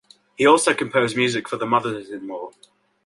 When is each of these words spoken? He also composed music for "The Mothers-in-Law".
He 0.35 0.47
also 0.47 0.73
composed 0.73 1.15
music 1.15 1.47
for 1.47 1.57
"The 1.57 1.67
Mothers-in-Law". 1.67 2.53